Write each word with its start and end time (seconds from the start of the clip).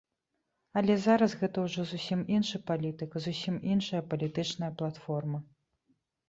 Але 0.79 0.93
зараз 1.01 1.35
гэта 1.41 1.57
ўжо 1.65 1.85
зусім 1.91 2.23
іншы 2.37 2.61
палітык, 2.71 3.11
зусім 3.27 3.61
іншая 3.75 4.01
палітычная 4.15 4.71
платформа. 4.81 5.37